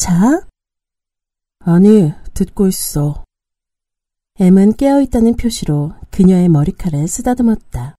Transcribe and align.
자? 0.00 0.46
아니, 1.58 2.10
듣고 2.32 2.68
있어. 2.68 3.22
M은 4.38 4.72
깨어있다는 4.72 5.36
표시로 5.36 5.92
그녀의 6.10 6.48
머리칼을 6.48 7.06
쓰다듬었다. 7.06 7.96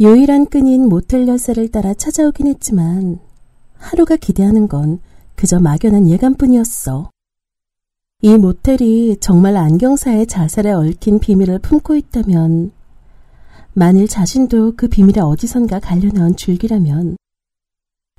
유일한 0.00 0.46
끈인 0.46 0.88
모텔 0.88 1.28
열쇠를 1.28 1.70
따라 1.70 1.92
찾아오긴 1.92 2.46
했지만 2.46 3.18
하루가 3.74 4.16
기대하는 4.16 4.68
건 4.68 5.00
그저 5.34 5.60
막연한 5.60 6.08
예감뿐이었어. 6.08 7.10
이 8.22 8.38
모텔이 8.38 9.18
정말 9.20 9.58
안경사의 9.58 10.28
자살에 10.28 10.72
얽힌 10.72 11.18
비밀을 11.18 11.58
품고 11.58 11.94
있다면 11.94 12.72
만일 13.74 14.08
자신도 14.08 14.76
그 14.76 14.88
비밀에 14.88 15.20
어디선가 15.20 15.80
갈려 15.80 16.08
나온 16.10 16.34
줄기라면 16.34 17.18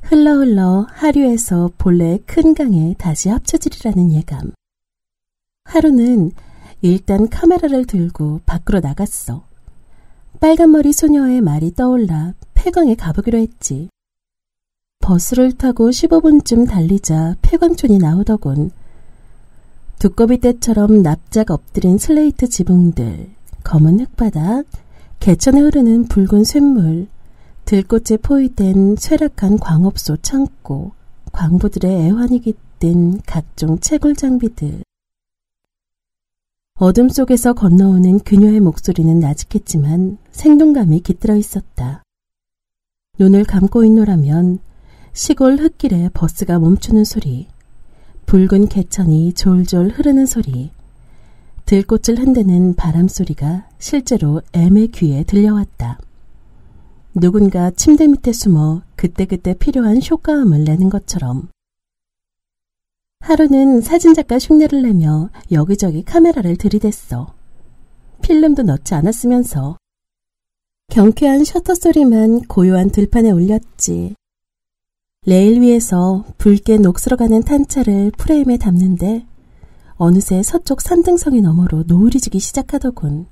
흘러 0.03 0.35
흘러 0.35 0.85
하류에서 0.89 1.71
본래의 1.77 2.19
큰 2.25 2.53
강에 2.53 2.93
다시 2.97 3.29
합쳐지리라는 3.29 4.11
예감. 4.11 4.51
하루는 5.63 6.31
일단 6.81 7.29
카메라를 7.29 7.85
들고 7.85 8.41
밖으로 8.45 8.81
나갔어. 8.81 9.45
빨간머리 10.41 10.91
소녀의 10.91 11.39
말이 11.39 11.73
떠올라 11.73 12.33
폐광에 12.53 12.95
가보기로 12.95 13.37
했지. 13.37 13.87
버스를 14.99 15.53
타고 15.53 15.89
15분쯤 15.89 16.67
달리자 16.67 17.37
폐광촌이 17.41 17.97
나오더군. 17.97 18.71
두꺼비 19.99 20.39
떼처럼 20.39 21.01
납작 21.01 21.49
엎드린 21.49 21.97
슬레이트 21.97 22.49
지붕들, 22.49 23.29
검은 23.63 24.01
흙바닥, 24.01 24.65
개천에 25.21 25.61
흐르는 25.61 26.09
붉은 26.09 26.43
쇳물, 26.43 27.07
들꽃에 27.65 28.17
포위된 28.21 28.97
쇠락한 28.97 29.57
광업소 29.57 30.17
창고, 30.17 30.91
광부들의 31.31 32.07
애환이 32.07 32.41
깃든 32.41 33.21
각종 33.21 33.79
채굴 33.79 34.15
장비들. 34.15 34.83
어둠 36.75 37.07
속에서 37.07 37.53
건너오는 37.53 38.19
그녀의 38.19 38.59
목소리는 38.59 39.19
나직했지만 39.19 40.17
생동감이 40.31 40.99
깃들어 40.99 41.35
있었다. 41.35 42.03
눈을 43.17 43.45
감고 43.45 43.85
있노라면 43.85 44.59
시골 45.13 45.55
흙길에 45.55 46.09
버스가 46.13 46.59
멈추는 46.59 47.05
소리, 47.05 47.47
붉은 48.25 48.67
개천이 48.67 49.33
졸졸 49.33 49.89
흐르는 49.89 50.25
소리, 50.25 50.71
들꽃을 51.65 52.19
흔드는 52.19 52.75
바람 52.75 53.07
소리가 53.07 53.69
실제로 53.79 54.41
M의 54.51 54.89
귀에 54.89 55.23
들려왔다. 55.23 55.99
누군가 57.15 57.69
침대 57.71 58.07
밑에 58.07 58.33
숨어 58.33 58.81
그때그때 58.95 59.53
필요한 59.53 59.99
효과음을 60.01 60.63
내는 60.63 60.89
것처럼 60.89 61.49
하루는 63.19 63.81
사진작가 63.81 64.37
흉내를 64.37 64.81
내며 64.81 65.29
여기저기 65.51 66.03
카메라를 66.03 66.57
들이댔어. 66.57 67.33
필름도 68.21 68.63
넣지 68.63 68.95
않았으면서 68.95 69.77
경쾌한 70.89 71.45
셔터 71.45 71.75
소리만 71.75 72.41
고요한 72.41 72.89
들판에 72.89 73.31
울렸지. 73.31 74.15
레일 75.25 75.61
위에서 75.61 76.25
붉게 76.37 76.79
녹슬어가는 76.79 77.43
탄차를 77.43 78.11
프레임에 78.17 78.57
담는데 78.57 79.25
어느새 79.95 80.43
서쪽 80.43 80.81
산등성이 80.81 81.39
너머로 81.41 81.83
노을이 81.87 82.19
지기 82.19 82.39
시작하더군. 82.39 83.27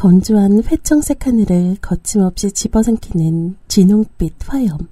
건조한 0.00 0.62
회청색 0.64 1.26
하늘을 1.26 1.76
거침없이 1.82 2.50
집어삼키는 2.52 3.56
진홍빛 3.68 4.32
화염. 4.48 4.88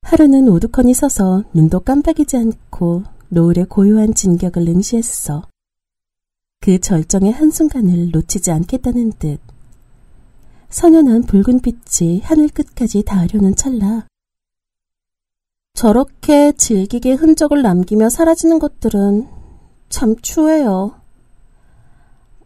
하루는 0.00 0.48
우두커니 0.48 0.94
서서 0.94 1.44
눈도 1.52 1.80
깜빡이지 1.80 2.38
않고 2.38 3.02
노을의 3.28 3.66
고요한 3.66 4.14
진격을 4.14 4.66
응시했어. 4.68 5.46
그 6.60 6.80
절정의 6.80 7.30
한순간을 7.32 8.08
놓치지 8.10 8.50
않겠다는 8.50 9.12
듯. 9.18 9.38
선연한 10.70 11.24
붉은 11.24 11.60
빛이 11.60 12.20
하늘 12.20 12.48
끝까지 12.48 13.02
닿으려는 13.02 13.54
찰나. 13.54 14.06
저렇게 15.74 16.52
질기게 16.52 17.12
흔적을 17.12 17.60
남기며 17.60 18.08
사라지는 18.08 18.60
것들은 18.60 19.28
참 19.90 20.16
추해요. 20.22 20.99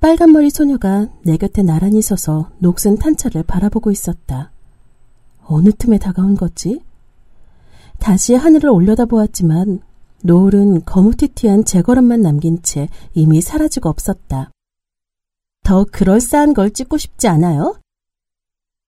빨간머리 0.04 0.50
소녀가 0.50 1.09
내 1.22 1.38
곁에 1.38 1.62
나란히 1.62 2.03
서서 2.03 2.50
녹슨 2.59 2.98
탄차를 2.98 3.42
바라보고 3.42 3.91
있었다. 3.91 4.53
어느 5.47 5.70
틈에 5.72 5.97
다가온 5.97 6.34
거지? 6.34 6.82
다시 8.00 8.34
하늘을 8.34 8.69
올려다보았지만 8.69 9.81
노을은 10.22 10.84
거무튀튀한 10.84 11.64
재걸음만 11.64 12.20
남긴 12.20 12.60
채 12.60 12.91
이미 13.14 13.41
사라지고 13.41 13.88
없었다. 13.88 14.50
더 15.62 15.84
그럴싸한 15.84 16.53
걸 16.53 16.70
찍고 16.70 16.98
싶지 16.98 17.26
않아요? 17.28 17.81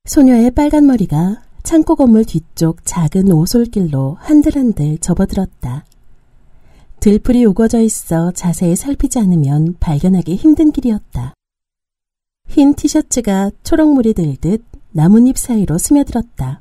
소녀의 0.05 0.51
빨간 0.51 0.85
머리가 0.85 1.43
창고 1.63 1.97
건물 1.97 2.27
뒤쪽 2.27 2.85
작은 2.85 3.33
오솔길로 3.33 4.19
한들한들 4.21 4.99
접어들었다. 4.99 5.87
들풀이 7.07 7.45
우거져 7.45 7.83
있어 7.83 8.33
자세히 8.33 8.75
살피지 8.75 9.21
않으면 9.21 9.77
발견하기 9.79 10.35
힘든 10.35 10.73
길이었다. 10.73 11.35
흰 12.49 12.75
티셔츠가 12.75 13.53
초록물이 13.63 14.13
들듯 14.13 14.65
나뭇잎 14.91 15.39
사이로 15.39 15.79
스며들었다. 15.79 16.61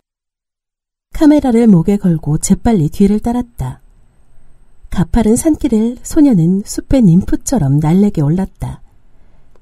카메라를 1.14 1.66
목에 1.66 1.98
걸고 1.98 2.38
재빨리 2.38 2.90
뒤를 2.90 3.20
따랐다. 3.22 3.82
가파른 4.92 5.36
산길을 5.36 5.98
소녀는 6.04 6.62
숲의 6.64 7.02
님프처럼 7.02 7.80
날래게 7.80 8.22
올랐다. 8.22 8.84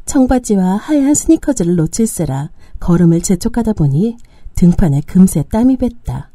청바지와 0.04 0.76
하얀 0.76 1.14
스니커즈를 1.14 1.78
놓칠세라 1.78 2.50
걸음을 2.82 3.22
재촉하다 3.22 3.72
보니 3.72 4.18
등판에 4.56 5.00
금세 5.08 5.44
땀이 5.44 5.78
뱄다. 5.78 6.33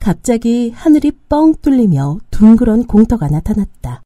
갑자기 0.00 0.70
하늘이 0.70 1.12
뻥 1.28 1.54
뚫리며 1.60 2.20
둥그런 2.30 2.86
공터가 2.86 3.28
나타났다. 3.28 4.02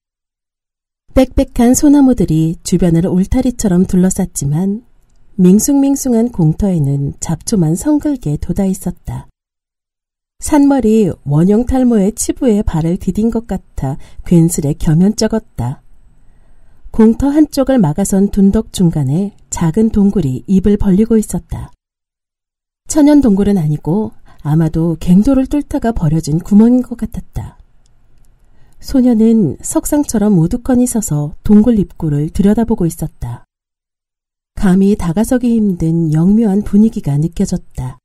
빽빽한 1.15 1.75
소나무들이 1.75 2.57
주변을 2.63 3.07
울타리처럼 3.07 3.85
둘러쌌지만 3.85 4.85
밍숭밍숭한 5.37 6.31
공터에는 6.31 7.15
잡초만 7.21 7.75
성글게 7.75 8.39
돋아 8.39 8.67
있었다. 8.67 9.29
산머리 10.39 11.13
원형 11.25 11.67
탈모의 11.67 12.13
치부에 12.13 12.63
발을 12.63 12.97
디딘 12.97 13.31
것 13.31 13.47
같아 13.47 13.99
괜스레 14.27 14.75
겸연쩍었다. 14.75 15.83
공터 16.91 17.29
한쪽을 17.29 17.79
막아선 17.79 18.31
둔덕 18.31 18.73
중간에 18.73 19.37
작은 19.51 19.91
동굴이 19.91 20.45
입을 20.47 20.79
벌리고 20.79 21.17
있었다. 21.17 21.71
천연 22.89 23.21
동굴은 23.21 23.57
아니고 23.57 24.13
아마도 24.43 24.97
갱도를 24.99 25.47
뚫다가 25.47 25.93
버려진 25.93 26.39
구멍인 26.39 26.83
것 26.83 26.97
같았다. 26.97 27.59
소녀는 28.81 29.59
석상처럼 29.61 30.39
우두커니 30.39 30.87
서서 30.87 31.35
동굴 31.45 31.79
입구를 31.79 32.31
들여다보고 32.31 32.85
있었다. 32.87 33.45
감히 34.55 34.97
다가서기 34.97 35.49
힘든 35.57 36.13
영묘한 36.13 36.63
분위기가 36.63 37.17
느껴졌다. 37.17 37.99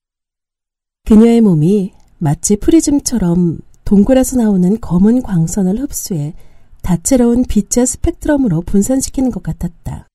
그녀의 1.06 1.42
몸이 1.42 1.94
마치 2.20 2.58
프리즘처럼 2.58 3.60
동굴에서 3.86 4.38
나오는 4.38 4.80
검은 4.80 5.24
광선을 5.24 5.80
흡수해 5.80 6.36
다채로운 6.82 7.46
빛의 7.46 7.88
스펙트럼으로 7.88 8.62
분산시키는 8.62 9.32
것 9.32 9.42
같았다. 9.42 10.08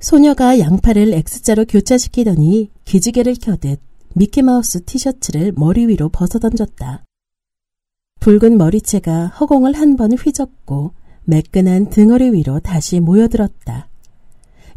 소녀가 0.00 0.58
양팔을 0.58 1.14
X자로 1.14 1.64
교차시키더니 1.66 2.70
기지개를 2.84 3.36
켜듯 3.40 3.80
미키마우스 4.16 4.84
티셔츠를 4.84 5.52
머리 5.56 5.86
위로 5.86 6.08
벗어던졌다. 6.08 7.04
붉은 8.20 8.56
머리채가 8.56 9.26
허공을 9.26 9.74
한 9.74 9.96
번 9.96 10.12
휘젓고 10.12 10.94
매끈한 11.24 11.90
등허리 11.90 12.32
위로 12.32 12.60
다시 12.60 13.00
모여들었다. 13.00 13.88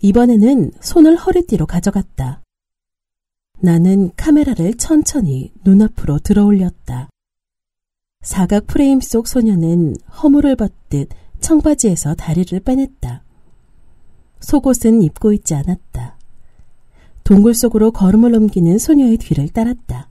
이번에는 0.01 0.72
손을 0.81 1.16
허리띠로 1.16 1.66
가져갔다. 1.66 2.42
나는 3.60 4.12
카메라를 4.16 4.75
천천히 4.75 5.51
눈앞으로 5.63 6.19
들어 6.19 6.45
올렸다. 6.45 7.10
사각 8.22 8.68
프레임 8.68 9.01
속 9.01 9.28
소녀는 9.28 9.95
허물을 10.22 10.56
벗듯 10.56 11.10
청바지에서 11.40 12.16
다리를 12.16 12.60
빼냈다. 12.60 13.24
속옷은 14.40 15.01
입고 15.04 15.33
있지 15.33 15.56
않았다. 15.56 16.17
동굴 17.27 17.53
속으로 17.53 17.91
걸음을 17.91 18.33
옮기는 18.33 18.77
소녀의 18.77 19.18
뒤를 19.18 19.50
따랐다. 19.50 20.09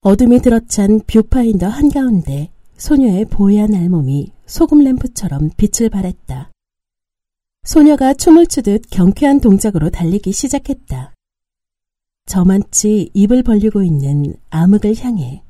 어둠이 0.00 0.40
들어찬 0.40 1.00
뷰파인더 1.06 1.68
한가운데 1.68 2.50
소녀의 2.78 3.26
보얀 3.26 3.74
알몸이 3.74 4.32
소금 4.46 4.82
램프처럼 4.84 5.50
빛을 5.58 5.90
발했다. 5.90 6.50
소녀가 7.64 8.14
춤을 8.14 8.46
추듯 8.46 8.84
경쾌한 8.88 9.40
동작으로 9.40 9.90
달리기 9.90 10.32
시작했다. 10.32 11.12
저만치 12.24 13.10
입을 13.12 13.42
벌리고 13.42 13.82
있는 13.82 14.34
암흑을 14.48 14.96
향해 15.00 15.42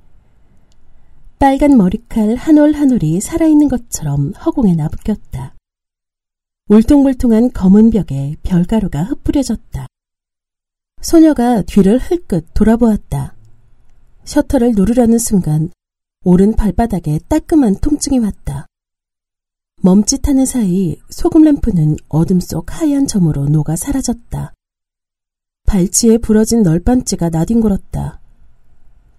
빨간 1.39 1.77
머리칼 1.77 2.35
한 2.35 2.59
올 2.59 2.75
한 2.75 2.91
올이 2.91 3.21
살아있는 3.21 3.69
것처럼 3.69 4.33
허공에 4.33 4.75
나부꼈다. 4.75 5.55
울퉁불퉁한 6.69 7.53
검은 7.53 7.91
벽에 7.91 8.35
별가루가 8.43 9.05
흩뿌려졌다. 9.05 9.87
소녀가 11.01 11.63
뒤를 11.63 11.99
흘끗 11.99 12.47
돌아보았다. 12.55 13.35
셔터를 14.25 14.73
누르려는 14.75 15.19
순간 15.19 15.71
오른 16.25 16.55
발바닥에 16.55 17.21
따끔한 17.29 17.77
통증이 17.77 18.19
왔다. 18.19 18.67
멈칫하는 19.81 20.45
사이 20.45 21.01
소금 21.09 21.45
램프는 21.45 21.97
어둠 22.09 22.41
속 22.41 22.81
하얀 22.81 23.07
점으로 23.07 23.47
녹아 23.47 23.77
사라졌다. 23.77 24.53
발치에 25.67 26.19
부러진 26.19 26.63
널빤지가 26.63 27.31
나뒹굴었다. 27.31 28.21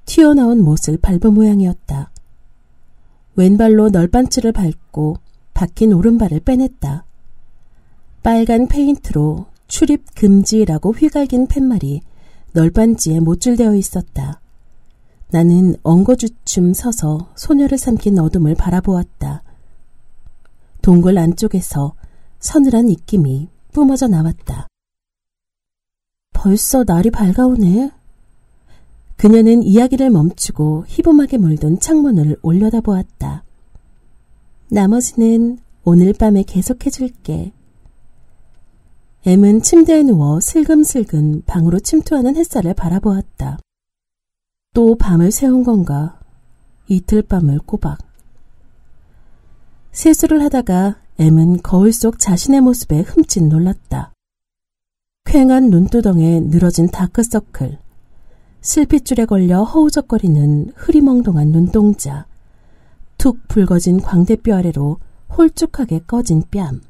튀어나온 0.06 0.62
못을 0.62 0.98
밟은 0.98 1.34
모양이었다. 1.34 2.12
왼발로 3.36 3.90
널빤지를 3.90 4.52
밟고 4.52 5.18
박힌 5.54 5.94
오른발을 5.94 6.42
빼냈다. 6.42 7.06
빨간 8.22 8.68
페인트로 8.68 9.46
출입 9.70 10.04
금지라고 10.16 10.92
휘갈긴 10.92 11.48
팻말이 11.48 12.02
널빤지에 12.54 13.22
못줄되어 13.22 13.76
있었다. 13.76 14.42
나는 15.30 15.76
엉거주춤 15.84 16.74
서서 16.74 17.32
소녀를 17.36 17.78
삼킨 17.78 18.18
어둠을 18.20 18.56
바라보았다. 18.56 19.44
동굴 20.82 21.20
안쪽에서 21.20 21.94
서늘한 22.40 22.90
입김이 22.90 23.48
뿜어져 23.72 24.08
나왔다. 24.08 24.68
벌써 26.34 26.84
날이 26.86 27.12
밝아오네. 27.12 27.92
그녀는 29.18 29.62
이야기를 29.62 30.10
멈추고 30.10 30.86
희범하게 30.88 31.38
물든 31.38 31.80
창문을 31.80 32.38
올려다보았다. 32.42 33.44
나머지는 34.72 35.60
오늘 35.84 36.14
밤에 36.14 36.44
계속해줄게. 36.44 37.52
M은 39.26 39.62
침대에 39.62 40.04
누워 40.04 40.40
슬금슬금 40.40 41.42
방으로 41.46 41.80
침투하는 41.80 42.38
햇살을 42.38 42.74
바라보았다. 42.74 43.60
또 44.74 44.96
밤을 44.96 45.32
새운 45.32 45.64
건가? 45.64 46.20
이틀 46.88 47.22
밤을 47.24 47.60
꼬박. 47.60 47.98
세수를 49.92 50.42
하다가 50.44 51.02
M은 51.20 51.62
거울 51.62 51.92
속 51.92 52.18
자신의 52.18 52.62
모습에 52.62 53.02
흠칫 53.02 53.44
놀랐다. 53.44 54.14
쾌한 55.26 55.70
눈두덩에 55.70 56.40
늘어진 56.40 56.88
다크서클, 56.88 57.78
슬핏줄에 58.62 59.26
걸려 59.26 59.64
허우적거리는 59.64 60.72
흐리멍덩한 60.76 61.50
눈동자, 61.50 62.26
툭 63.18 63.48
붉어진 63.50 64.00
광대뼈 64.00 64.56
아래로 64.56 64.98
홀쭉하게 65.38 66.00
꺼진 66.08 66.42
뺨, 66.50 66.82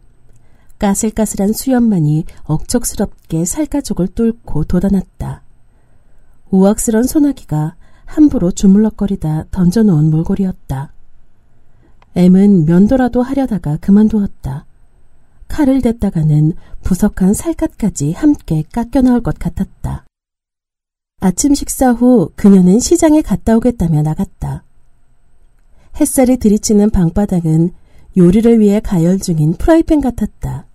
까슬까슬한 0.80 1.54
수염만이 1.54 2.26
억척스럽게 2.46 3.46
살가족을 3.46 4.08
뚫고 4.08 4.64
돋아났다. 4.64 5.44
우악스런 6.50 7.04
소나기가 7.04 7.76
함부로 8.06 8.52
주물럭거리다 8.52 9.46
던져놓은 9.52 10.10
몰골이었다. 10.10 10.94
M은 12.16 12.66
면도라도 12.66 13.22
하려다가 13.22 13.78
그만두었다. 13.78 14.66
칼을 15.48 15.82
댔다가는 15.82 16.54
부석한 16.84 17.34
살갗까지 17.34 18.14
함께 18.14 18.64
깎여 18.72 19.02
나올 19.02 19.22
것 19.22 19.38
같았다. 19.38 20.06
아침 21.22 21.54
식사 21.54 21.92
후 21.92 22.32
그녀는 22.36 22.80
시장에 22.80 23.22
갔다 23.22 23.58
오겠다며 23.58 24.02
나갔다. 24.02 24.64
햇살이 26.00 26.38
들이치는 26.38 26.92
방바닥은 26.92 27.74
요리를 28.18 28.60
위해 28.60 28.80
가열 28.80 29.20
중인 29.20 29.54
프라이팬 29.54 30.02
같았다. 30.02 30.69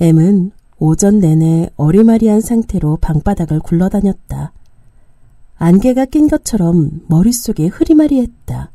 M은 0.00 0.52
오전 0.78 1.18
내내 1.18 1.68
어리마리한 1.76 2.40
상태로 2.40 2.96
방바닥을 3.02 3.60
굴러다녔다. 3.60 4.52
안개가 5.56 6.06
낀 6.06 6.26
것처럼 6.26 7.02
머릿속에 7.06 7.66
흐리마리했다. 7.66 8.70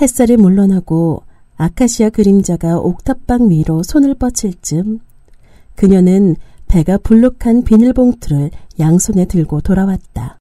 햇살이 0.00 0.36
물러나고 0.36 1.22
아카시아 1.56 2.10
그림자가 2.10 2.78
옥탑방 2.78 3.50
위로 3.50 3.84
손을 3.84 4.14
뻗칠 4.14 4.54
즈음 4.60 4.98
그녀는 5.76 6.34
배가 6.66 6.98
불룩한 6.98 7.62
비닐봉투를 7.62 8.50
양손에 8.80 9.26
들고 9.26 9.60
돌아왔다. 9.60 10.38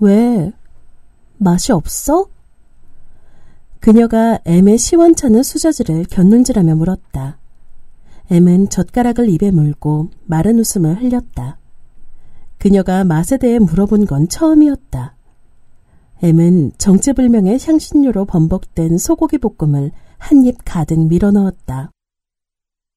왜? 0.00 0.52
맛이 1.36 1.72
없어? 1.72 2.26
그녀가 3.80 4.38
M의 4.46 4.78
시원찮은 4.78 5.42
수저지를 5.42 6.04
곁눈질하며 6.04 6.74
물었다. 6.76 7.39
M은 8.30 8.68
젓가락을 8.68 9.28
입에 9.28 9.50
물고 9.50 10.08
마른 10.24 10.58
웃음을 10.58 11.02
흘렸다. 11.02 11.58
그녀가 12.58 13.04
맛에 13.04 13.38
대해 13.38 13.58
물어본 13.58 14.06
건 14.06 14.28
처음이었다. 14.28 15.16
M은 16.22 16.72
정체불명의 16.78 17.58
향신료로 17.60 18.26
범벅된 18.26 18.98
소고기 18.98 19.38
볶음을 19.38 19.90
한 20.18 20.44
입 20.44 20.58
가득 20.64 21.06
밀어 21.08 21.30
넣었다. 21.30 21.90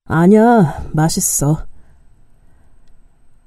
아니야, 0.05 0.89
맛있어. 0.91 1.65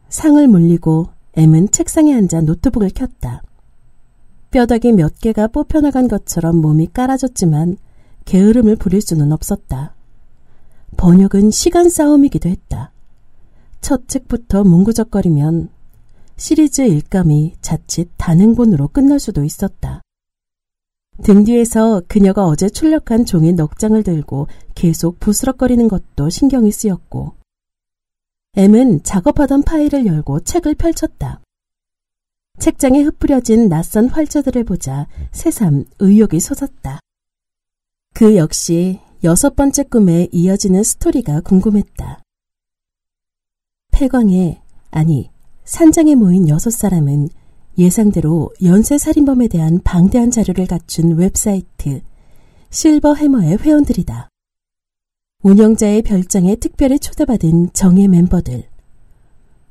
상을 0.09 0.49
물리고 0.49 1.09
M은 1.35 1.71
책상에 1.71 2.15
앉아 2.15 2.41
노트북을 2.41 2.91
켰다. 2.91 3.43
뼈다귀 4.51 4.93
몇 4.93 5.21
개가 5.21 5.49
뽑혀나간 5.49 6.09
것처럼 6.09 6.57
몸이 6.57 6.89
깔아졌지만 6.95 7.77
게으름을 8.25 8.77
부릴 8.77 9.03
수는 9.03 9.33
없었다. 9.33 9.96
번역은 10.97 11.51
시간 11.51 11.89
싸움이기도 11.89 12.49
했다. 12.49 12.93
첫 13.81 14.09
책부터 14.09 14.65
뭉구적거리면 14.65 15.69
시리즈 16.37 16.83
일감이 16.83 17.55
자칫 17.61 18.11
단행본으로 18.17 18.89
끝날 18.89 19.19
수도 19.19 19.45
있었다. 19.45 20.03
등 21.23 21.45
뒤에서 21.45 22.03
그녀가 22.09 22.47
어제 22.47 22.69
출력한 22.69 23.25
종이 23.25 23.53
넉 23.53 23.79
장을 23.79 24.01
들고 24.03 24.49
계속 24.75 25.19
부스럭거리는 25.19 25.89
것도 25.89 26.29
신경이 26.29 26.71
쓰였고 26.71 27.35
M은 28.57 29.03
작업하던 29.03 29.63
파일을 29.63 30.07
열고 30.07 30.41
책을 30.41 30.75
펼쳤다. 30.75 31.41
책장에 32.59 33.03
흩뿌려진 33.03 33.69
낯선 33.69 34.09
활자들을 34.09 34.65
보자 34.65 35.07
새삼 35.31 35.85
의욕이 35.99 36.41
솟았다. 36.41 37.01
그 38.15 38.37
역시 38.37 39.01
여섯 39.25 39.57
번째 39.57 39.83
꿈에 39.85 40.29
이어지는 40.31 40.83
스토리가 40.83 41.41
궁금했다. 41.41 42.23
폐광에, 43.93 44.61
아니, 44.91 45.31
산장에 45.65 46.15
모인 46.15 46.49
여섯 46.49 46.71
사람은 46.71 47.31
예상대로 47.79 48.51
연쇄살인범에 48.63 49.49
대한 49.49 49.81
방대한 49.83 50.31
자료를 50.31 50.67
갖춘 50.67 51.17
웹사이트 51.17 52.03
실버 52.71 53.15
해머의 53.15 53.59
회원들이다. 53.59 54.29
운영자의 55.43 56.03
별장에 56.03 56.57
특별히 56.57 56.99
초대받은 56.99 57.73
정예 57.73 58.09
멤버들. 58.09 58.69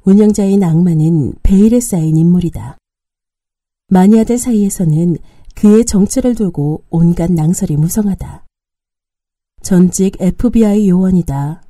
운영자의 0.06 0.58
낭만은 0.58 1.34
베일에 1.44 1.80
쌓인 1.80 2.18
인물이다. 2.18 2.78
마니아들 3.90 4.38
사이에서는 4.38 5.18
그의 5.56 5.86
정체를 5.86 6.36
두고 6.36 6.84
온갖 6.90 7.32
낭설이 7.32 7.78
무성하다. 7.78 8.45
전직 9.66 10.22
FBI 10.22 10.90
요원이다. 10.90 11.64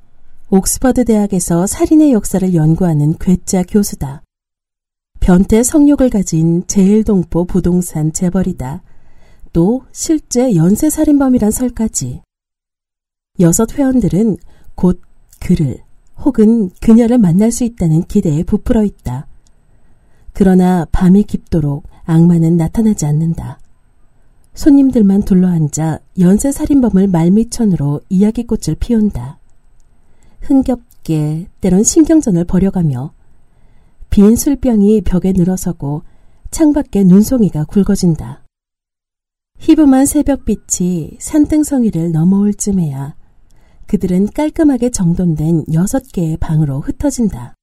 옥스퍼드 0.50 1.06
대학에서 1.06 1.66
살인의 1.66 2.12
역사를 2.12 2.52
연구하는 2.52 3.14
괴짜 3.18 3.62
교수다. 3.62 4.22
변태 5.20 5.62
성욕을 5.62 6.10
가진 6.10 6.66
제일동포 6.66 7.46
부동산 7.46 8.12
재벌이다. 8.12 8.82
또 9.54 9.82
실제 9.92 10.54
연쇄살인범이란 10.54 11.50
설까지. 11.50 12.20
여섯 13.40 13.72
회원들은 13.72 14.36
곧 14.74 15.00
그를 15.40 15.78
혹은 16.18 16.68
그녀를 16.82 17.16
만날 17.16 17.50
수 17.50 17.64
있다는 17.64 18.02
기대에 18.02 18.42
부풀어 18.42 18.84
있다. 18.84 19.26
그러나 20.34 20.86
밤이 20.92 21.22
깊도록 21.22 21.84
악마는 22.04 22.58
나타나지 22.58 23.06
않는다. 23.06 23.58
손님들만 24.56 25.22
둘러앉아 25.22 26.00
연쇄 26.18 26.50
살인범을 26.50 27.08
말미천으로 27.08 28.00
이야기꽃을 28.08 28.76
피운다. 28.80 29.38
흥겹게 30.40 31.48
때론 31.60 31.82
신경전을 31.84 32.44
벌여가며 32.44 33.12
빈 34.08 34.34
술병이 34.34 35.02
벽에 35.02 35.32
늘어서고 35.32 36.02
창밖에 36.50 37.04
눈송이가 37.04 37.64
굵어진다. 37.66 38.44
희부만 39.58 40.06
새벽빛이 40.06 41.18
산등성이를 41.18 42.12
넘어올 42.12 42.54
쯤에야 42.54 43.14
그들은 43.86 44.28
깔끔하게 44.34 44.90
정돈된 44.90 45.66
여섯 45.74 46.02
개의 46.12 46.38
방으로 46.38 46.80
흩어진다. 46.80 47.54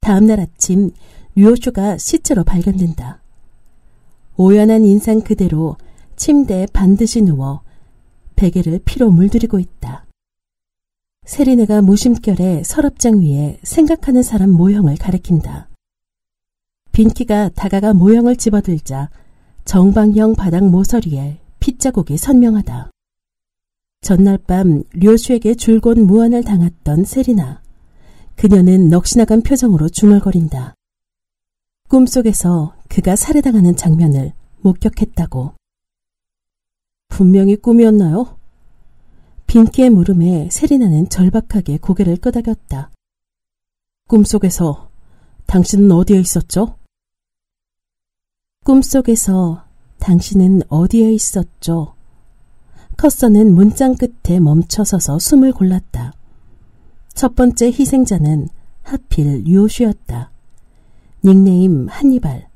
다음날 0.00 0.40
아침 0.40 0.90
류오슈가 1.34 1.98
시체로 1.98 2.44
발견된다. 2.44 3.21
오연한 4.36 4.84
인상 4.84 5.20
그대로 5.20 5.76
침대에 6.16 6.66
반드시 6.72 7.22
누워 7.22 7.62
베개를 8.36 8.80
피로 8.84 9.10
물들이고 9.10 9.58
있다. 9.58 10.06
세리네가 11.26 11.82
무심결에 11.82 12.62
서랍장 12.64 13.20
위에 13.20 13.58
생각하는 13.62 14.22
사람 14.22 14.50
모형을 14.50 14.96
가리킨다. 14.96 15.68
빈키가 16.92 17.50
다가가 17.50 17.94
모형을 17.94 18.36
집어들자 18.36 19.10
정방형 19.64 20.34
바닥 20.34 20.64
모서리에 20.68 21.38
핏자국이 21.60 22.16
선명하다. 22.16 22.90
전날 24.00 24.36
밤 24.36 24.82
료슈에게 24.94 25.54
줄곧 25.54 25.98
무안을 26.00 26.42
당했던 26.42 27.04
세리나. 27.04 27.62
그녀는 28.34 28.88
넋이 28.88 29.16
나간 29.16 29.42
표정으로 29.42 29.88
중얼거린다. 29.88 30.74
꿈속에서 31.88 32.74
그가 32.92 33.16
살해당하는 33.16 33.74
장면을 33.74 34.34
목격했다고. 34.60 35.54
분명히 37.08 37.56
꿈이었나요? 37.56 38.36
빈키의 39.46 39.88
물음에 39.88 40.50
세리나는 40.50 41.08
절박하게 41.08 41.78
고개를 41.78 42.18
끄덕였다. 42.18 42.90
꿈속에서 44.08 44.90
당신은 45.46 45.90
어디에 45.90 46.20
있었죠? 46.20 46.76
꿈속에서 48.66 49.64
당신은 49.98 50.60
어디에 50.68 51.14
있었죠? 51.14 51.94
커서는 52.98 53.54
문장 53.54 53.94
끝에 53.96 54.38
멈춰서서 54.38 55.18
숨을 55.18 55.52
골랐다. 55.52 56.12
첫 57.14 57.34
번째 57.36 57.68
희생자는 57.68 58.50
하필 58.82 59.46
유오슈였다. 59.46 60.30
닉네임 61.24 61.88
한니발. 61.88 62.51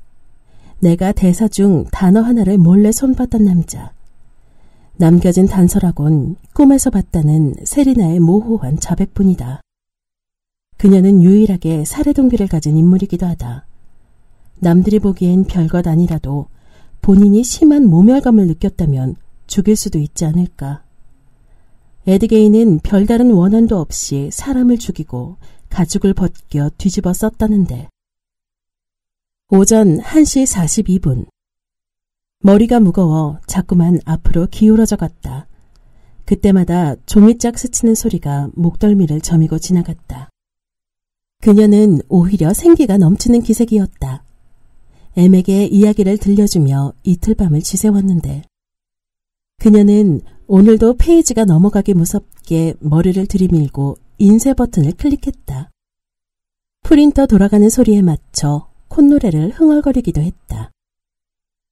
내가 0.79 1.11
대사 1.11 1.47
중 1.47 1.85
단어 1.91 2.21
하나를 2.21 2.57
몰래 2.57 2.91
손봤던 2.91 3.43
남자. 3.43 3.91
남겨진 4.97 5.47
단서라곤 5.47 6.35
꿈에서 6.53 6.89
봤다는 6.89 7.55
세리나의 7.63 8.19
모호한 8.19 8.79
자백뿐이다. 8.79 9.61
그녀는 10.77 11.23
유일하게 11.23 11.85
살해 11.85 12.13
동기를 12.13 12.47
가진 12.47 12.77
인물이기도 12.77 13.25
하다. 13.25 13.65
남들이 14.59 14.99
보기엔 14.99 15.45
별것 15.45 15.87
아니라도 15.87 16.47
본인이 17.01 17.43
심한 17.43 17.87
모멸감을 17.87 18.47
느꼈다면 18.47 19.15
죽일 19.47 19.75
수도 19.75 19.97
있지 19.99 20.25
않을까. 20.25 20.83
에드게이는 22.05 22.79
별다른 22.79 23.31
원한도 23.31 23.77
없이 23.77 24.29
사람을 24.31 24.77
죽이고 24.77 25.37
가죽을 25.69 26.13
벗겨 26.13 26.69
뒤집어 26.77 27.13
썼다는데. 27.13 27.89
오전 29.49 29.99
1시 29.99 30.45
42분. 30.45 31.25
머리가 32.41 32.81
무거워 32.81 33.39
자꾸만 33.47 34.01
앞으로 34.03 34.47
기울어져 34.47 34.97
갔다. 34.97 35.47
그때마다 36.25 36.95
종이짝 37.05 37.57
스치는 37.57 37.95
소리가 37.95 38.49
목덜미를 38.55 39.21
저미고 39.21 39.57
지나갔다. 39.57 40.29
그녀는 41.39 42.01
오히려 42.09 42.53
생기가 42.53 42.97
넘치는 42.97 43.41
기색이었다. 43.41 44.25
엠에게 45.15 45.67
이야기를 45.67 46.17
들려주며 46.17 46.91
이틀 47.03 47.33
밤을 47.33 47.61
지새웠는데 47.61 48.43
그녀는 49.59 50.19
오늘도 50.47 50.97
페이지가 50.97 51.45
넘어가기 51.45 51.93
무섭게 51.93 52.73
머리를 52.81 53.25
들이밀고 53.25 53.97
인쇄 54.17 54.53
버튼을 54.53 54.91
클릭했다. 54.97 55.71
프린터 56.83 57.25
돌아가는 57.27 57.69
소리에 57.69 58.01
맞춰 58.01 58.67
콧노래를 58.89 59.51
흥얼거리기도 59.51 60.21
했다. 60.21 60.71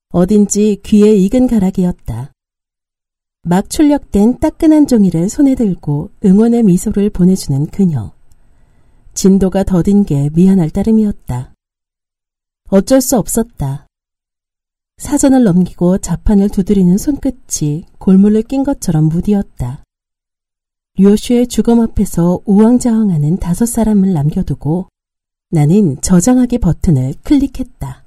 어딘지 0.09 0.79
귀에 0.83 1.13
익은 1.15 1.47
가락이었다. 1.47 2.31
막 3.43 3.69
출력된 3.69 4.39
따끈한 4.39 4.87
종이를 4.87 5.29
손에 5.29 5.55
들고 5.55 6.09
응원의 6.23 6.63
미소를 6.63 7.09
보내주는 7.09 7.65
그녀. 7.67 8.13
진도가 9.13 9.63
더딘 9.63 10.05
게 10.05 10.29
미안할 10.33 10.69
따름이었다. 10.69 11.53
어쩔 12.69 13.01
수 13.01 13.17
없었다. 13.17 13.87
사전을 14.97 15.43
넘기고 15.43 15.99
자판을 15.99 16.49
두드리는 16.49 16.97
손끝이 16.97 17.85
골물을 17.99 18.41
낀 18.43 18.63
것처럼 18.63 19.09
무디었다. 19.09 19.83
류오슈의 20.97 21.47
주검 21.47 21.81
앞에서 21.81 22.39
우왕좌왕하는 22.45 23.37
다섯 23.37 23.65
사람을 23.65 24.13
남겨두고 24.13 24.87
나는 25.51 25.99
저장하기 26.01 26.57
버튼을 26.59 27.13
클릭했다. 27.23 28.04